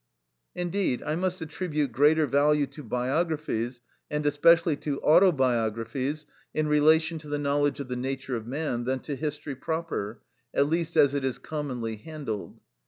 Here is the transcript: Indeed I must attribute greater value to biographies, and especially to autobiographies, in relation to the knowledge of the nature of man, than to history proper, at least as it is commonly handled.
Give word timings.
Indeed 0.55 1.03
I 1.03 1.15
must 1.15 1.43
attribute 1.43 1.91
greater 1.91 2.25
value 2.25 2.65
to 2.65 2.81
biographies, 2.81 3.81
and 4.09 4.25
especially 4.25 4.75
to 4.77 4.99
autobiographies, 5.03 6.25
in 6.55 6.67
relation 6.67 7.19
to 7.19 7.27
the 7.29 7.37
knowledge 7.37 7.79
of 7.79 7.87
the 7.87 7.95
nature 7.95 8.35
of 8.35 8.47
man, 8.47 8.85
than 8.85 9.01
to 9.01 9.15
history 9.15 9.53
proper, 9.55 10.23
at 10.55 10.65
least 10.67 10.97
as 10.97 11.13
it 11.13 11.23
is 11.23 11.37
commonly 11.37 11.97
handled. 11.97 12.61